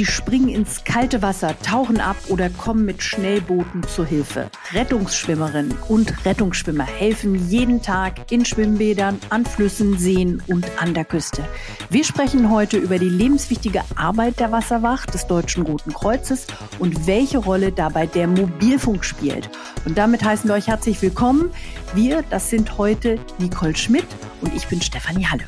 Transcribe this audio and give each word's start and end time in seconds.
Sie 0.00 0.06
springen 0.06 0.48
ins 0.48 0.82
kalte 0.84 1.20
Wasser, 1.20 1.54
tauchen 1.62 2.00
ab 2.00 2.16
oder 2.28 2.48
kommen 2.48 2.86
mit 2.86 3.02
Schnellbooten 3.02 3.82
zur 3.82 4.06
Hilfe. 4.06 4.48
Rettungsschwimmerinnen 4.72 5.76
und 5.90 6.24
Rettungsschwimmer 6.24 6.86
helfen 6.86 7.50
jeden 7.50 7.82
Tag 7.82 8.32
in 8.32 8.46
Schwimmbädern, 8.46 9.18
an 9.28 9.44
Flüssen, 9.44 9.98
Seen 9.98 10.42
und 10.46 10.64
an 10.80 10.94
der 10.94 11.04
Küste. 11.04 11.44
Wir 11.90 12.02
sprechen 12.02 12.50
heute 12.50 12.78
über 12.78 12.98
die 12.98 13.10
lebenswichtige 13.10 13.82
Arbeit 13.94 14.40
der 14.40 14.50
Wasserwacht 14.52 15.12
des 15.12 15.26
Deutschen 15.26 15.64
Roten 15.64 15.92
Kreuzes 15.92 16.46
und 16.78 17.06
welche 17.06 17.36
Rolle 17.36 17.70
dabei 17.70 18.06
der 18.06 18.26
Mobilfunk 18.26 19.04
spielt. 19.04 19.50
Und 19.84 19.98
damit 19.98 20.24
heißen 20.24 20.48
wir 20.48 20.54
euch 20.54 20.68
herzlich 20.68 21.02
willkommen. 21.02 21.50
Wir, 21.92 22.24
das 22.30 22.48
sind 22.48 22.78
heute 22.78 23.18
Nicole 23.36 23.76
Schmidt 23.76 24.06
und 24.40 24.56
ich 24.56 24.66
bin 24.66 24.80
Stefanie 24.80 25.26
Halle. 25.26 25.44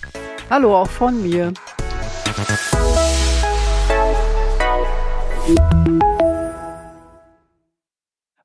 Hallo 0.50 0.76
auch 0.76 0.90
von 0.90 1.22
mir. 1.22 1.54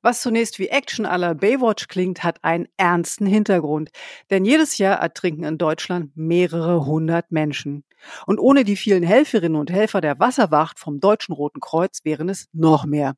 Was 0.02 0.22
zunächst 0.22 0.58
wie 0.58 0.68
Action 0.68 1.04
aller 1.04 1.34
Baywatch 1.34 1.88
klingt, 1.88 2.24
hat 2.24 2.42
einen 2.42 2.66
ernsten 2.76 3.26
Hintergrund. 3.26 3.90
Denn 4.30 4.44
jedes 4.44 4.78
Jahr 4.78 4.98
ertrinken 5.00 5.44
in 5.44 5.58
Deutschland 5.58 6.16
mehrere 6.16 6.86
hundert 6.86 7.30
Menschen. 7.30 7.84
Und 8.26 8.38
ohne 8.38 8.64
die 8.64 8.76
vielen 8.76 9.02
Helferinnen 9.02 9.60
und 9.60 9.70
Helfer 9.70 10.00
der 10.00 10.18
Wasserwacht 10.18 10.78
vom 10.78 10.98
Deutschen 10.98 11.34
Roten 11.34 11.60
Kreuz 11.60 12.00
wären 12.04 12.28
es 12.28 12.48
noch 12.52 12.86
mehr. 12.86 13.16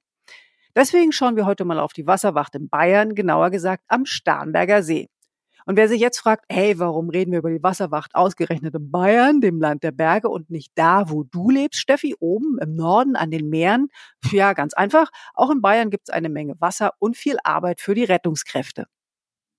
Deswegen 0.74 1.12
schauen 1.12 1.36
wir 1.36 1.46
heute 1.46 1.64
mal 1.64 1.78
auf 1.78 1.92
die 1.92 2.06
Wasserwacht 2.06 2.54
in 2.54 2.68
Bayern, 2.68 3.14
genauer 3.14 3.50
gesagt 3.50 3.84
am 3.88 4.04
Starnberger 4.04 4.82
See. 4.82 5.08
Und 5.66 5.76
wer 5.76 5.88
sich 5.88 6.00
jetzt 6.00 6.18
fragt, 6.18 6.44
hey, 6.48 6.78
warum 6.78 7.10
reden 7.10 7.32
wir 7.32 7.40
über 7.40 7.50
die 7.50 7.62
Wasserwacht 7.62 8.14
ausgerechnet 8.14 8.74
in 8.74 8.90
Bayern, 8.90 9.40
dem 9.40 9.60
Land 9.60 9.82
der 9.82 9.92
Berge 9.92 10.28
und 10.28 10.50
nicht 10.50 10.72
da, 10.74 11.10
wo 11.10 11.24
du 11.24 11.50
lebst, 11.50 11.80
Steffi, 11.80 12.14
oben 12.18 12.58
im 12.60 12.74
Norden 12.74 13.16
an 13.16 13.30
den 13.30 13.48
Meeren? 13.48 13.88
Ja, 14.32 14.52
ganz 14.52 14.74
einfach. 14.74 15.10
Auch 15.34 15.50
in 15.50 15.60
Bayern 15.60 15.90
gibt 15.90 16.08
es 16.08 16.14
eine 16.14 16.28
Menge 16.28 16.54
Wasser 16.60 16.92
und 16.98 17.16
viel 17.16 17.36
Arbeit 17.42 17.80
für 17.80 17.94
die 17.94 18.04
Rettungskräfte. 18.04 18.86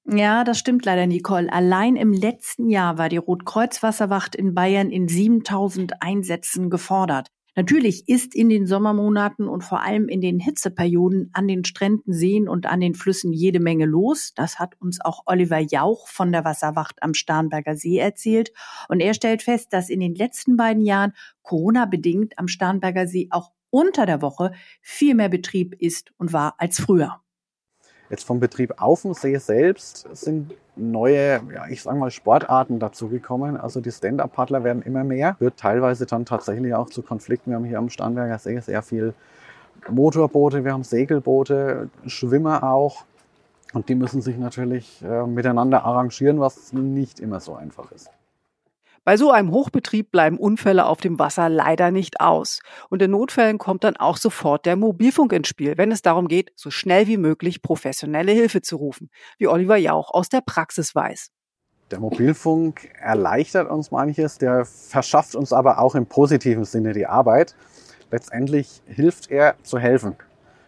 Ja, 0.06 0.44
das 0.44 0.58
stimmt 0.58 0.86
leider, 0.86 1.06
Nicole. 1.06 1.52
Allein 1.52 1.96
im 1.96 2.12
letzten 2.12 2.70
Jahr 2.70 2.98
war 2.98 3.08
die 3.08 3.18
Rotkreuz-Wasserwacht 3.18 4.36
in 4.36 4.56
Bayern 4.56 4.90
in 4.90 5.08
7000 5.08 6.02
Einsätzen 6.02 6.70
gefordert. 6.70 7.28
Natürlich 7.56 8.08
ist 8.08 8.34
in 8.34 8.48
den 8.48 8.66
Sommermonaten 8.66 9.50
und 9.50 9.64
vor 9.64 9.82
allem 9.82 10.08
in 10.08 10.22
den 10.22 10.40
Hitzeperioden 10.40 11.30
an 11.34 11.50
den 11.50 11.66
Stränden, 11.66 12.14
Seen 12.14 12.48
und 12.48 12.66
an 12.66 12.80
den 12.80 12.96
Flüssen 12.96 13.34
jede 13.34 13.60
Menge 13.60 13.86
los. 13.86 14.34
Das 14.36 14.58
hat 14.58 14.80
uns 14.80 15.02
auch 15.02 15.24
Oliver 15.26 15.60
Jauch 15.60 16.08
von 16.08 16.32
der 16.32 16.46
Wasserwacht 16.46 17.04
am 17.04 17.14
Starnberger 17.14 17.76
See 17.76 17.98
erzählt. 17.98 18.54
Und 18.88 19.02
er 19.02 19.14
stellt 19.14 19.42
fest, 19.42 19.74
dass 19.74 19.90
in 19.90 20.00
den 20.00 20.16
letzten 20.16 20.56
beiden 20.56 20.84
Jahren 20.84 21.14
Corona-bedingt 21.42 22.40
am 22.40 22.48
Starnberger 22.48 23.06
See 23.06 23.28
auch 23.32 23.52
unter 23.70 24.06
der 24.06 24.22
Woche 24.22 24.52
viel 24.82 25.16
mehr 25.16 25.30
Betrieb 25.30 25.76
ist 25.78 26.14
und 26.18 26.32
war 26.34 26.56
als 26.58 26.80
früher. 26.80 27.21
Jetzt 28.12 28.26
vom 28.26 28.42
Betrieb 28.42 28.74
auf 28.82 29.04
dem 29.04 29.14
See 29.14 29.38
selbst 29.38 30.06
sind 30.12 30.54
neue, 30.76 31.42
ja, 31.54 31.68
ich 31.70 31.82
sage 31.82 31.98
mal, 31.98 32.12
Sportarten 32.12 32.78
dazugekommen. 32.78 33.56
Also 33.56 33.80
die 33.80 33.90
Stand-Up-Paddler 33.90 34.66
werden 34.66 34.84
immer 34.84 35.06
mehr. 35.06 35.38
Wird 35.40 35.56
teilweise 35.56 36.06
dann 36.06 36.26
tatsächlich 36.26 36.76
auch 36.76 36.90
zu 36.90 37.04
Konflikten. 37.04 37.52
Wir 37.52 37.56
haben 37.56 37.64
hier 37.64 37.78
am 37.78 37.90
Starnberger 37.90 38.38
See 38.38 38.60
sehr 38.60 38.82
viel 38.82 39.14
Motorboote, 39.90 40.66
wir 40.66 40.74
haben 40.74 40.84
Segelboote, 40.84 41.90
Schwimmer 42.06 42.64
auch. 42.64 43.06
Und 43.72 43.88
die 43.88 43.96
müssen 43.96 44.22
sich 44.22 44.38
natürlich 44.38 45.02
äh, 45.02 45.26
miteinander 45.26 45.86
arrangieren, 45.86 46.42
was 46.42 46.74
nicht 46.74 47.22
immer 47.22 47.40
so 47.40 47.56
einfach 47.56 47.94
ist. 47.94 48.10
Bei 49.04 49.18
so 49.18 49.32
einem 49.32 49.52
Hochbetrieb 49.52 50.12
bleiben 50.12 50.38
Unfälle 50.38 50.86
auf 50.86 51.00
dem 51.02 51.18
Wasser 51.18 51.50
leider 51.50 51.90
nicht 51.90 52.22
aus. 52.22 52.60
Und 52.90 53.02
in 53.02 53.10
Notfällen 53.10 53.58
kommt 53.58 53.84
dann 53.84 53.98
auch 53.98 54.16
sofort 54.16 54.68
der 54.68 54.76
Mobilfunk 54.76 55.34
ins 55.34 55.48
Spiel, 55.48 55.76
wenn 55.80 55.92
es 55.92 56.04
darum 56.04 56.28
geht, 56.28 56.52
so 56.56 56.70
schnell 56.70 57.08
wie 57.08 57.18
möglich 57.18 57.64
professionelle 57.64 58.32
Hilfe 58.32 58.62
zu 58.62 58.76
rufen, 58.76 59.10
wie 59.40 59.48
Oliver 59.48 59.78
Jauch 59.78 60.12
aus 60.14 60.30
der 60.30 60.42
Praxis 60.42 60.94
weiß. 60.94 61.32
Der 61.90 62.00
Mobilfunk 62.00 62.92
erleichtert 63.02 63.72
uns 63.72 63.90
manches, 63.90 64.38
der 64.38 64.66
verschafft 64.66 65.36
uns 65.36 65.52
aber 65.52 65.80
auch 65.80 65.96
im 65.96 66.06
positiven 66.06 66.64
Sinne 66.64 66.94
die 66.94 67.08
Arbeit. 67.08 67.56
Letztendlich 68.12 68.84
hilft 68.86 69.32
er 69.32 69.56
zu 69.64 69.80
helfen, 69.80 70.16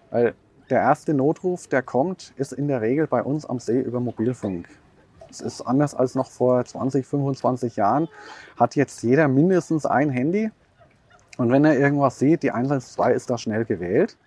weil 0.10 0.34
der 0.72 0.80
erste 0.80 1.14
Notruf, 1.14 1.68
der 1.68 1.84
kommt, 1.84 2.34
ist 2.38 2.52
in 2.52 2.68
der 2.68 2.82
Regel 2.82 3.06
bei 3.06 3.22
uns 3.22 3.46
am 3.46 3.60
See 3.60 3.80
über 3.80 4.00
Mobilfunk. 4.00 4.68
Es 5.34 5.42
ist 5.42 5.62
anders 5.62 5.96
als 5.96 6.14
noch 6.14 6.30
vor 6.30 6.64
20, 6.64 7.08
25 7.08 7.76
Jahren. 7.76 8.08
Hat 8.56 8.76
jetzt 8.76 9.02
jeder 9.02 9.28
mindestens 9.28 9.86
ein 9.88 10.12
Handy. 10.12 10.52
Und 11.38 11.52
wenn 11.52 11.66
er 11.66 11.78
irgendwas 11.78 12.20
sieht, 12.20 12.44
die 12.44 12.52
112 12.52 13.16
ist 13.16 13.30
da 13.30 13.40
schnell 13.40 13.66
gewählt. 13.66 14.18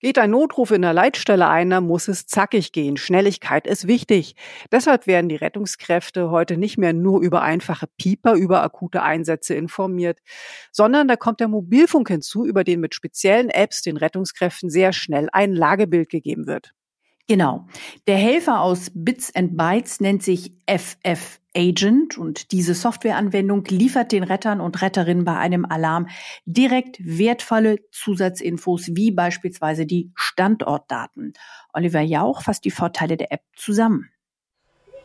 Geht 0.00 0.18
ein 0.18 0.30
Notruf 0.30 0.70
in 0.70 0.82
der 0.82 0.92
Leitstelle 0.92 1.48
ein, 1.48 1.70
dann 1.70 1.84
muss 1.84 2.06
es 2.06 2.26
zackig 2.26 2.70
gehen. 2.70 2.96
Schnelligkeit 2.96 3.66
ist 3.66 3.88
wichtig. 3.88 4.36
Deshalb 4.70 5.08
werden 5.08 5.28
die 5.28 5.36
Rettungskräfte 5.36 6.30
heute 6.30 6.56
nicht 6.56 6.78
mehr 6.78 6.92
nur 6.92 7.20
über 7.20 7.42
einfache 7.42 7.86
Pieper 7.96 8.34
über 8.34 8.62
akute 8.62 9.02
Einsätze 9.02 9.54
informiert, 9.54 10.20
sondern 10.70 11.08
da 11.08 11.16
kommt 11.16 11.40
der 11.40 11.48
Mobilfunk 11.48 12.08
hinzu, 12.10 12.46
über 12.46 12.62
den 12.62 12.78
mit 12.78 12.94
speziellen 12.94 13.48
Apps 13.48 13.82
den 13.82 13.96
Rettungskräften 13.96 14.70
sehr 14.70 14.92
schnell 14.92 15.28
ein 15.32 15.52
Lagebild 15.52 16.10
gegeben 16.10 16.46
wird. 16.46 16.74
Genau. 17.28 17.66
Der 18.06 18.16
Helfer 18.16 18.62
aus 18.62 18.90
Bits 18.94 19.34
and 19.36 19.54
Bytes 19.54 20.00
nennt 20.00 20.22
sich 20.22 20.54
FF 20.66 21.40
Agent 21.54 22.16
und 22.16 22.52
diese 22.52 22.72
Softwareanwendung 22.72 23.64
liefert 23.66 24.12
den 24.12 24.22
Rettern 24.22 24.62
und 24.62 24.80
Retterinnen 24.80 25.26
bei 25.26 25.36
einem 25.36 25.66
Alarm 25.66 26.08
direkt 26.46 26.96
wertvolle 27.00 27.76
Zusatzinfos 27.90 28.88
wie 28.94 29.10
beispielsweise 29.10 29.84
die 29.84 30.10
Standortdaten. 30.14 31.34
Oliver 31.74 32.00
Jauch 32.00 32.42
fasst 32.42 32.64
die 32.64 32.70
Vorteile 32.70 33.18
der 33.18 33.30
App 33.30 33.42
zusammen. 33.54 34.08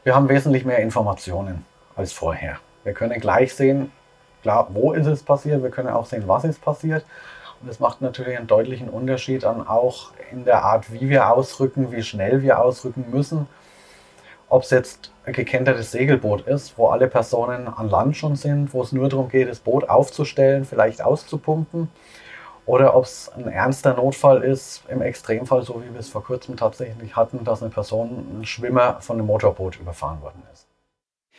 Wir 0.03 0.15
haben 0.15 0.29
wesentlich 0.29 0.63
mehr 0.63 0.79
Informationen 0.79 1.65
als 1.97 2.13
vorher. 2.13 2.59
Wir 2.85 2.93
können 2.93 3.19
gleich 3.19 3.53
sehen, 3.53 3.91
klar, 4.43 4.69
wo 4.71 4.93
ist 4.93 5.07
es 5.07 5.23
passiert, 5.23 5.61
wir 5.61 5.71
können 5.71 5.89
auch 5.89 6.05
sehen, 6.05 6.23
was 6.27 6.45
ist 6.45 6.61
passiert 6.61 7.05
das 7.65 7.79
macht 7.79 8.01
natürlich 8.01 8.37
einen 8.37 8.47
deutlichen 8.47 8.89
Unterschied 8.89 9.45
an 9.45 9.65
auch 9.67 10.11
in 10.31 10.45
der 10.45 10.63
Art, 10.63 10.91
wie 10.91 11.09
wir 11.09 11.29
ausrücken, 11.29 11.91
wie 11.91 12.03
schnell 12.03 12.41
wir 12.41 12.59
ausrücken 12.59 13.05
müssen. 13.11 13.47
Ob 14.49 14.63
es 14.63 14.69
jetzt 14.69 15.11
ein 15.25 15.33
gekentertes 15.33 15.91
Segelboot 15.91 16.41
ist, 16.47 16.77
wo 16.77 16.87
alle 16.87 17.07
Personen 17.07 17.67
an 17.67 17.89
Land 17.89 18.17
schon 18.17 18.35
sind, 18.35 18.73
wo 18.73 18.81
es 18.81 18.91
nur 18.91 19.09
darum 19.09 19.29
geht, 19.29 19.49
das 19.49 19.59
Boot 19.59 19.89
aufzustellen, 19.89 20.65
vielleicht 20.65 21.01
auszupumpen, 21.01 21.89
oder 22.65 22.95
ob 22.95 23.05
es 23.05 23.29
ein 23.29 23.47
ernster 23.47 23.93
Notfall 23.93 24.43
ist, 24.43 24.83
im 24.87 25.01
Extremfall, 25.01 25.63
so 25.63 25.81
wie 25.83 25.91
wir 25.91 25.99
es 25.99 26.09
vor 26.09 26.23
kurzem 26.23 26.55
tatsächlich 26.55 27.15
hatten, 27.15 27.43
dass 27.43 27.61
eine 27.61 27.71
Person, 27.71 28.39
ein 28.39 28.45
Schwimmer 28.45 29.01
von 29.01 29.17
einem 29.17 29.25
Motorboot 29.27 29.79
überfahren 29.79 30.21
worden 30.21 30.43
ist. 30.53 30.67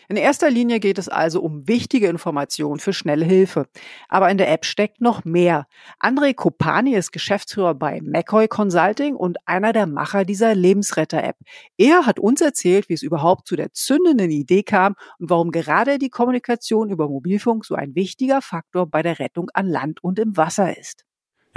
In 0.09 0.17
erster 0.17 0.51
Linie 0.51 0.81
geht 0.81 0.99
es 0.99 1.09
also 1.09 1.41
um 1.41 1.67
wichtige 1.67 2.09
Informationen 2.09 2.79
für 2.81 2.93
schnelle 2.93 3.25
Hilfe. 3.25 3.67
Aber 4.09 4.31
in 4.31 4.39
der 4.39 4.51
App 4.51 4.65
steckt 4.65 5.01
noch 5.01 5.25
mehr. 5.25 5.67
André 6.01 6.35
Kopani 6.35 6.95
ist 6.95 7.13
Geschäftsführer 7.13 7.75
bei 7.75 8.01
McCoy 8.03 8.49
Consulting 8.49 9.17
und 9.17 9.39
einer 9.47 9.73
der 9.73 9.87
Macher 9.87 10.25
dieser 10.25 10.55
Lebensretter-App. 10.55 11.37
Er 11.77 12.07
hat 12.07 12.19
uns 12.19 12.41
erzählt, 12.41 12.89
wie 12.89 12.95
es 12.95 13.03
überhaupt 13.03 13.47
zu 13.47 13.57
der 13.57 13.73
zündenden 13.73 14.31
Idee 14.31 14.63
kam 14.63 14.95
und 15.19 15.31
warum 15.31 15.51
gerade 15.51 15.99
die 15.99 16.11
Kommunikation 16.11 16.91
über 16.91 17.09
Mobilfunk 17.09 17.65
so 17.65 17.75
ein 17.75 17.95
wichtiger 17.95 18.43
Faktor 18.43 18.87
bei 18.87 19.03
der 19.03 19.19
Rettung 19.19 19.51
an 19.55 19.67
Land 19.67 20.03
und 20.03 20.19
im 20.19 20.37
Wasser 20.37 20.77
ist. 20.77 21.05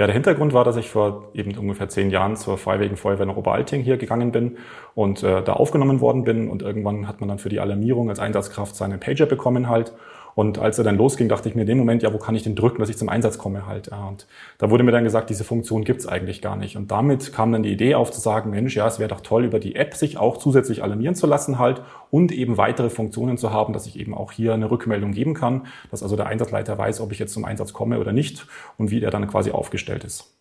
Ja, 0.00 0.06
der 0.06 0.14
Hintergrund 0.14 0.52
war, 0.52 0.62
dass 0.62 0.76
ich 0.76 0.90
vor 0.90 1.30
eben 1.34 1.58
ungefähr 1.58 1.88
zehn 1.88 2.10
Jahren 2.10 2.36
zur 2.36 2.56
Freiwilligen 2.56 2.96
Feuerwehr 2.96 3.24
in 3.24 3.30
Oberalting 3.30 3.82
hier 3.82 3.96
gegangen 3.96 4.30
bin 4.30 4.56
und 4.94 5.24
äh, 5.24 5.42
da 5.42 5.54
aufgenommen 5.54 6.00
worden 6.00 6.22
bin. 6.22 6.48
Und 6.48 6.62
irgendwann 6.62 7.08
hat 7.08 7.20
man 7.20 7.28
dann 7.28 7.40
für 7.40 7.48
die 7.48 7.58
Alarmierung 7.58 8.08
als 8.08 8.20
Einsatzkraft 8.20 8.76
seinen 8.76 9.00
Pager 9.00 9.26
bekommen 9.26 9.68
halt. 9.68 9.92
Und 10.34 10.58
als 10.58 10.78
er 10.78 10.84
dann 10.84 10.96
losging, 10.96 11.28
dachte 11.28 11.48
ich 11.48 11.54
mir 11.54 11.62
in 11.62 11.66
dem 11.66 11.78
Moment, 11.78 12.02
ja, 12.02 12.12
wo 12.12 12.18
kann 12.18 12.34
ich 12.34 12.42
den 12.42 12.54
drücken, 12.54 12.78
dass 12.78 12.88
ich 12.88 12.96
zum 12.96 13.08
Einsatz 13.08 13.38
komme 13.38 13.66
halt. 13.66 13.88
Und 13.88 14.26
da 14.58 14.70
wurde 14.70 14.84
mir 14.84 14.92
dann 14.92 15.04
gesagt, 15.04 15.30
diese 15.30 15.44
Funktion 15.44 15.84
gibt's 15.84 16.06
eigentlich 16.06 16.42
gar 16.42 16.56
nicht. 16.56 16.76
Und 16.76 16.90
damit 16.90 17.32
kam 17.32 17.52
dann 17.52 17.62
die 17.62 17.72
Idee 17.72 17.94
auf 17.94 18.10
zu 18.10 18.20
sagen, 18.20 18.50
Mensch, 18.50 18.76
ja, 18.76 18.86
es 18.86 18.98
wäre 18.98 19.08
doch 19.08 19.20
toll, 19.20 19.44
über 19.44 19.58
die 19.58 19.74
App 19.74 19.94
sich 19.94 20.18
auch 20.18 20.36
zusätzlich 20.36 20.82
alarmieren 20.82 21.14
zu 21.14 21.26
lassen 21.26 21.58
halt 21.58 21.82
und 22.10 22.32
eben 22.32 22.56
weitere 22.56 22.90
Funktionen 22.90 23.36
zu 23.36 23.52
haben, 23.52 23.72
dass 23.72 23.86
ich 23.86 23.98
eben 23.98 24.14
auch 24.14 24.32
hier 24.32 24.54
eine 24.54 24.70
Rückmeldung 24.70 25.12
geben 25.12 25.34
kann, 25.34 25.66
dass 25.90 26.02
also 26.02 26.16
der 26.16 26.26
Einsatzleiter 26.26 26.78
weiß, 26.78 27.00
ob 27.00 27.12
ich 27.12 27.18
jetzt 27.18 27.34
zum 27.34 27.44
Einsatz 27.44 27.72
komme 27.72 27.98
oder 27.98 28.12
nicht 28.12 28.46
und 28.76 28.90
wie 28.90 29.00
der 29.00 29.10
dann 29.10 29.26
quasi 29.26 29.50
aufgestellt 29.50 30.04
ist. 30.04 30.37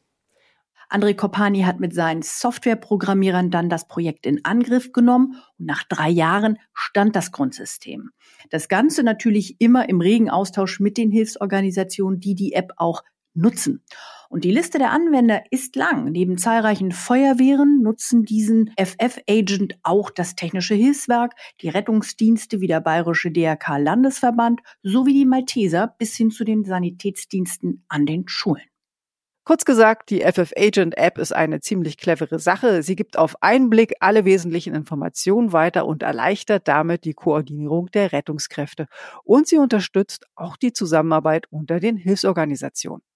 André 0.90 1.16
Kopani 1.16 1.64
hat 1.64 1.80
mit 1.80 1.94
seinen 1.94 2.22
Softwareprogrammierern 2.22 3.52
dann 3.52 3.70
das 3.70 3.88
Projekt 3.88 4.26
in 4.26 4.46
Angriff 4.46 4.94
genommen 4.94 5.36
und 5.58 5.66
nach 5.66 5.84
drei 5.84 6.10
Jahren 6.10 6.60
stand 6.74 7.16
das 7.16 7.32
Grundsystem. 7.34 8.12
Das 8.50 8.70
Ganze 8.70 9.04
natürlich 9.04 9.60
immer 9.60 9.90
im 9.90 10.00
regen 10.00 10.30
Austausch 10.30 10.80
mit 10.80 10.98
den 10.98 11.12
Hilfsorganisationen, 11.12 12.22
die 12.22 12.36
die 12.36 12.54
App 12.54 12.72
auch 12.78 13.04
nutzen. 13.34 13.84
Und 14.30 14.44
die 14.44 14.52
Liste 14.52 14.78
der 14.78 14.92
Anwender 14.92 15.44
ist 15.52 15.76
lang. 15.76 16.12
Neben 16.12 16.38
zahlreichen 16.38 16.92
Feuerwehren 16.92 17.82
nutzen 17.82 18.24
diesen 18.24 18.72
FF-Agent 18.78 19.78
auch 19.84 20.10
das 20.10 20.36
Technische 20.36 20.76
Hilfswerk, 20.76 21.34
die 21.62 21.70
Rettungsdienste 21.70 22.60
wie 22.60 22.68
der 22.68 22.82
Bayerische 22.82 23.32
DRK-Landesverband 23.32 24.62
sowie 24.84 25.14
die 25.14 25.26
Malteser 25.26 25.96
bis 25.98 26.16
hin 26.16 26.32
zu 26.32 26.44
den 26.44 26.66
Sanitätsdiensten 26.66 27.86
an 27.88 28.06
den 28.06 28.28
Schulen. 28.28 28.64
Kurz 29.48 29.64
gesagt, 29.64 30.10
die 30.10 30.24
FF 30.24 30.52
Agent 30.58 30.98
App 30.98 31.18
ist 31.18 31.32
eine 31.32 31.62
ziemlich 31.62 31.96
clevere 31.98 32.38
Sache. 32.38 32.84
Sie 32.84 32.98
gibt 32.98 33.18
auf 33.18 33.42
einen 33.42 33.70
Blick 33.70 33.94
alle 34.02 34.26
wesentlichen 34.26 34.76
Informationen 34.76 35.54
weiter 35.54 35.86
und 35.86 36.04
erleichtert 36.04 36.68
damit 36.68 37.06
die 37.06 37.14
Koordinierung 37.14 37.90
der 37.92 38.12
Rettungskräfte. 38.12 38.88
Und 39.24 39.48
sie 39.48 39.58
unterstützt 39.58 40.26
auch 40.36 40.58
die 40.58 40.74
Zusammenarbeit 40.74 41.46
unter 41.50 41.80
den 41.80 41.96
Hilfsorganisationen. 41.96 43.07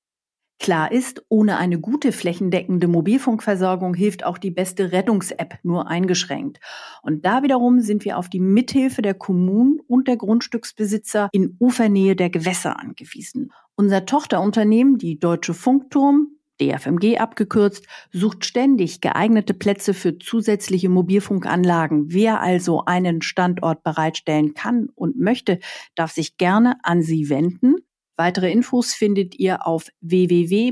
Klar 0.62 0.92
ist, 0.92 1.26
ohne 1.28 1.58
eine 1.58 1.80
gute 1.80 2.12
flächendeckende 2.12 2.88
Mobilfunkversorgung 2.88 3.96
hilft 3.96 4.24
auch 4.24 4.38
die 4.38 4.52
beste 4.52 4.92
Rettungs-App 4.92 5.58
nur 5.64 5.88
eingeschränkt. 5.88 6.60
Und 7.02 7.26
da 7.26 7.42
wiederum 7.42 7.80
sind 7.80 8.06
wir 8.06 8.20
auf 8.20 8.30
die 8.30 8.40
Mithilfe 8.40 9.02
der 9.02 9.16
Kommunen 9.16 9.80
und 9.88 10.08
der 10.08 10.18
Grundstücksbesitzer 10.18 11.30
in 11.32 11.56
Ufernähe 11.58 12.16
der 12.16 12.30
Gewässer 12.30 12.80
angewiesen. 12.80 13.52
Unser 13.74 14.06
Tochterunternehmen, 14.06 15.00
die 15.00 15.18
Deutsche 15.18 15.56
Funkturm, 15.56 16.28
DFMG 16.62 17.18
abgekürzt, 17.18 17.88
sucht 18.12 18.46
ständig 18.46 19.02
geeignete 19.02 19.56
Plätze 19.56 19.96
für 19.96 20.20
zusätzliche 20.20 20.90
Mobilfunkanlagen. 20.90 22.14
Wer 22.14 22.40
also 22.40 22.86
einen 22.86 23.24
Standort 23.24 23.82
bereitstellen 23.82 24.54
kann 24.54 24.90
und 24.94 25.20
möchte, 25.20 25.58
darf 25.96 26.12
sich 26.12 26.38
gerne 26.38 26.76
an 26.84 27.02
Sie 27.02 27.30
wenden. 27.30 27.78
Weitere 28.18 28.52
Infos 28.52 28.94
findet 28.94 29.40
ihr 29.40 29.66
auf 29.66 29.88
www.dfmg.de. 30.02 30.68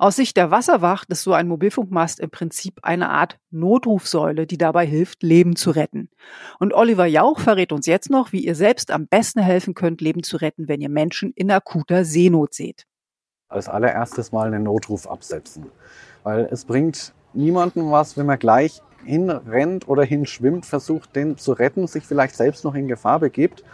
Aus 0.00 0.14
Sicht 0.14 0.36
der 0.36 0.52
Wasserwacht 0.52 1.10
ist 1.10 1.24
so 1.24 1.32
ein 1.32 1.48
Mobilfunkmast 1.48 2.20
im 2.20 2.30
Prinzip 2.30 2.78
eine 2.82 3.10
Art 3.10 3.36
Notrufsäule, 3.50 4.46
die 4.46 4.56
dabei 4.56 4.86
hilft, 4.86 5.24
Leben 5.24 5.56
zu 5.56 5.72
retten. 5.72 6.08
Und 6.60 6.72
Oliver 6.72 7.06
Jauch 7.06 7.40
verrät 7.40 7.72
uns 7.72 7.86
jetzt 7.86 8.08
noch, 8.08 8.30
wie 8.30 8.44
ihr 8.44 8.54
selbst 8.54 8.92
am 8.92 9.08
besten 9.08 9.40
helfen 9.40 9.74
könnt, 9.74 10.00
Leben 10.00 10.22
zu 10.22 10.36
retten, 10.36 10.68
wenn 10.68 10.80
ihr 10.80 10.88
Menschen 10.88 11.32
in 11.34 11.50
akuter 11.50 12.04
Seenot 12.04 12.54
seht. 12.54 12.86
Als 13.48 13.68
allererstes 13.68 14.30
mal 14.30 14.46
einen 14.46 14.62
Notruf 14.62 15.08
absetzen. 15.08 15.66
Weil 16.22 16.48
es 16.50 16.64
bringt 16.64 17.12
niemandem 17.32 17.90
was, 17.90 18.16
wenn 18.16 18.26
man 18.26 18.38
gleich 18.38 18.80
hinrennt 19.04 19.88
oder 19.88 20.04
hinschwimmt, 20.04 20.64
versucht, 20.64 21.16
den 21.16 21.38
zu 21.38 21.52
retten, 21.52 21.88
sich 21.88 22.04
vielleicht 22.04 22.36
selbst 22.36 22.64
noch 22.64 22.76
in 22.76 22.86
Gefahr 22.86 23.18
begibt 23.18 23.64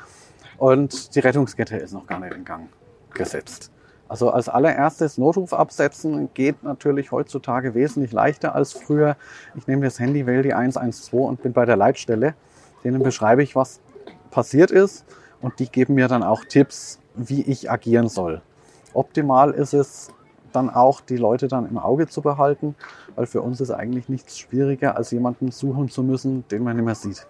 und 0.64 1.14
die 1.14 1.20
Rettungskette 1.20 1.76
ist 1.76 1.92
noch 1.92 2.06
gar 2.06 2.20
nicht 2.20 2.32
in 2.32 2.42
Gang 2.42 2.70
gesetzt. 3.12 3.70
Also 4.08 4.30
als 4.30 4.48
allererstes 4.48 5.18
Notruf 5.18 5.52
absetzen 5.52 6.30
geht 6.32 6.62
natürlich 6.62 7.12
heutzutage 7.12 7.74
wesentlich 7.74 8.12
leichter 8.12 8.54
als 8.54 8.72
früher. 8.72 9.18
Ich 9.56 9.66
nehme 9.66 9.84
das 9.84 10.00
Handy, 10.00 10.24
wähle 10.24 10.42
die 10.42 10.54
112 10.54 11.12
und 11.12 11.42
bin 11.42 11.52
bei 11.52 11.66
der 11.66 11.76
Leitstelle. 11.76 12.34
Denen 12.82 13.02
beschreibe 13.02 13.42
ich, 13.42 13.54
was 13.54 13.80
passiert 14.30 14.70
ist 14.70 15.04
und 15.42 15.58
die 15.58 15.68
geben 15.68 15.96
mir 15.96 16.08
dann 16.08 16.22
auch 16.22 16.46
Tipps, 16.46 16.98
wie 17.14 17.42
ich 17.42 17.70
agieren 17.70 18.08
soll. 18.08 18.40
Optimal 18.94 19.50
ist 19.50 19.74
es 19.74 20.12
dann 20.52 20.70
auch, 20.70 21.02
die 21.02 21.18
Leute 21.18 21.46
dann 21.46 21.68
im 21.68 21.76
Auge 21.76 22.08
zu 22.08 22.22
behalten, 22.22 22.74
weil 23.16 23.26
für 23.26 23.42
uns 23.42 23.60
ist 23.60 23.70
eigentlich 23.70 24.08
nichts 24.08 24.38
schwieriger, 24.38 24.96
als 24.96 25.10
jemanden 25.10 25.50
suchen 25.50 25.90
zu 25.90 26.02
müssen, 26.02 26.48
den 26.48 26.64
man 26.64 26.76
nicht 26.76 26.86
mehr 26.86 26.94
sieht. 26.94 27.26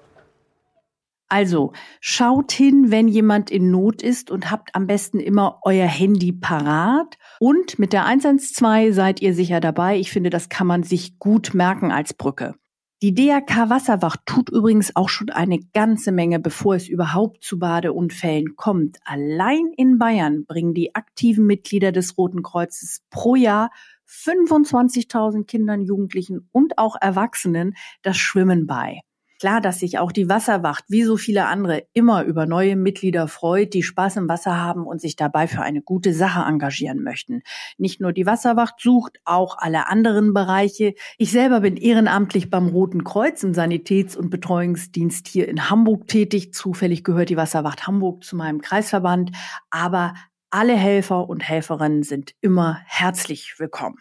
Also 1.34 1.72
schaut 1.98 2.52
hin, 2.52 2.92
wenn 2.92 3.08
jemand 3.08 3.50
in 3.50 3.72
Not 3.72 4.02
ist 4.02 4.30
und 4.30 4.52
habt 4.52 4.72
am 4.76 4.86
besten 4.86 5.18
immer 5.18 5.58
euer 5.62 5.88
Handy 5.88 6.30
parat. 6.30 7.18
Und 7.40 7.76
mit 7.80 7.92
der 7.92 8.06
112 8.06 8.94
seid 8.94 9.20
ihr 9.20 9.34
sicher 9.34 9.58
dabei. 9.58 9.98
Ich 9.98 10.12
finde, 10.12 10.30
das 10.30 10.48
kann 10.48 10.68
man 10.68 10.84
sich 10.84 11.18
gut 11.18 11.52
merken 11.52 11.90
als 11.90 12.14
Brücke. 12.14 12.54
Die 13.02 13.14
DRK 13.14 13.68
Wasserwacht 13.68 14.20
tut 14.26 14.48
übrigens 14.48 14.94
auch 14.94 15.08
schon 15.08 15.30
eine 15.30 15.58
ganze 15.58 16.12
Menge, 16.12 16.38
bevor 16.38 16.76
es 16.76 16.86
überhaupt 16.86 17.42
zu 17.42 17.58
Badeunfällen 17.58 18.54
kommt. 18.54 18.98
Allein 19.04 19.72
in 19.76 19.98
Bayern 19.98 20.44
bringen 20.46 20.72
die 20.72 20.94
aktiven 20.94 21.46
Mitglieder 21.46 21.90
des 21.90 22.16
Roten 22.16 22.44
Kreuzes 22.44 23.02
pro 23.10 23.34
Jahr 23.34 23.72
25.000 24.08 25.46
Kindern, 25.46 25.82
Jugendlichen 25.82 26.48
und 26.52 26.78
auch 26.78 26.94
Erwachsenen 27.00 27.74
das 28.02 28.18
Schwimmen 28.18 28.68
bei. 28.68 29.00
Klar, 29.40 29.60
dass 29.60 29.80
sich 29.80 29.98
auch 29.98 30.12
die 30.12 30.28
Wasserwacht, 30.28 30.84
wie 30.88 31.02
so 31.02 31.16
viele 31.16 31.46
andere, 31.46 31.86
immer 31.92 32.24
über 32.24 32.46
neue 32.46 32.76
Mitglieder 32.76 33.26
freut, 33.28 33.74
die 33.74 33.82
Spaß 33.82 34.16
im 34.16 34.28
Wasser 34.28 34.56
haben 34.60 34.86
und 34.86 35.00
sich 35.00 35.16
dabei 35.16 35.48
für 35.48 35.62
eine 35.62 35.82
gute 35.82 36.14
Sache 36.14 36.42
engagieren 36.48 37.02
möchten. 37.02 37.42
Nicht 37.76 38.00
nur 38.00 38.12
die 38.12 38.26
Wasserwacht 38.26 38.80
sucht, 38.80 39.18
auch 39.24 39.58
alle 39.58 39.88
anderen 39.88 40.34
Bereiche. 40.34 40.94
Ich 41.18 41.32
selber 41.32 41.60
bin 41.60 41.76
ehrenamtlich 41.76 42.48
beim 42.48 42.68
Roten 42.68 43.04
Kreuz 43.04 43.42
im 43.42 43.54
Sanitäts- 43.54 44.16
und 44.16 44.30
Betreuungsdienst 44.30 45.26
hier 45.26 45.48
in 45.48 45.68
Hamburg 45.68 46.06
tätig. 46.06 46.54
Zufällig 46.54 47.02
gehört 47.02 47.28
die 47.28 47.36
Wasserwacht 47.36 47.86
Hamburg 47.86 48.24
zu 48.24 48.36
meinem 48.36 48.60
Kreisverband. 48.60 49.32
Aber 49.70 50.14
alle 50.50 50.76
Helfer 50.76 51.28
und 51.28 51.40
Helferinnen 51.40 52.04
sind 52.04 52.34
immer 52.40 52.80
herzlich 52.86 53.54
willkommen. 53.58 53.98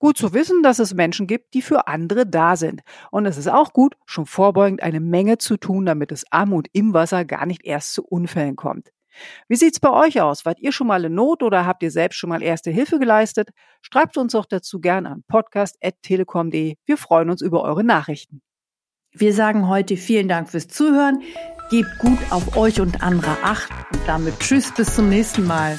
Gut 0.00 0.16
zu 0.16 0.32
wissen, 0.32 0.62
dass 0.62 0.78
es 0.78 0.94
Menschen 0.94 1.26
gibt, 1.26 1.52
die 1.52 1.60
für 1.60 1.86
andere 1.86 2.26
da 2.26 2.56
sind. 2.56 2.80
Und 3.10 3.26
es 3.26 3.36
ist 3.36 3.48
auch 3.48 3.74
gut, 3.74 3.96
schon 4.06 4.24
vorbeugend 4.24 4.82
eine 4.82 4.98
Menge 4.98 5.36
zu 5.36 5.58
tun, 5.58 5.84
damit 5.84 6.10
es 6.10 6.24
Armut 6.32 6.68
im 6.72 6.94
Wasser 6.94 7.26
gar 7.26 7.44
nicht 7.44 7.64
erst 7.64 7.92
zu 7.92 8.02
Unfällen 8.02 8.56
kommt. 8.56 8.92
Wie 9.46 9.56
sieht's 9.56 9.78
bei 9.78 9.90
euch 9.90 10.22
aus? 10.22 10.46
Wart 10.46 10.58
ihr 10.58 10.72
schon 10.72 10.86
mal 10.86 11.04
in 11.04 11.14
Not 11.14 11.42
oder 11.42 11.66
habt 11.66 11.82
ihr 11.82 11.90
selbst 11.90 12.16
schon 12.16 12.30
mal 12.30 12.42
erste 12.42 12.70
Hilfe 12.70 12.98
geleistet? 12.98 13.50
Schreibt 13.82 14.16
uns 14.16 14.32
doch 14.32 14.46
dazu 14.46 14.80
gern 14.80 15.04
an 15.04 15.22
podcast.telekom.de. 15.28 16.76
Wir 16.86 16.96
freuen 16.96 17.28
uns 17.28 17.42
über 17.42 17.62
eure 17.62 17.84
Nachrichten. 17.84 18.40
Wir 19.12 19.34
sagen 19.34 19.68
heute 19.68 19.98
vielen 19.98 20.28
Dank 20.28 20.48
fürs 20.48 20.68
Zuhören. 20.68 21.20
Gebt 21.70 21.98
gut 21.98 22.18
auf 22.30 22.56
euch 22.56 22.80
und 22.80 23.02
andere 23.02 23.36
Acht 23.42 23.70
und 23.92 24.00
damit 24.06 24.40
Tschüss 24.40 24.72
bis 24.72 24.94
zum 24.94 25.10
nächsten 25.10 25.46
Mal. 25.46 25.78